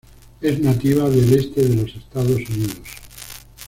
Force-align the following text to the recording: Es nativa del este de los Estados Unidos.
Es 0.41 0.59
nativa 0.59 1.07
del 1.11 1.31
este 1.31 1.61
de 1.61 1.75
los 1.75 1.95
Estados 1.95 2.37
Unidos. 2.49 2.81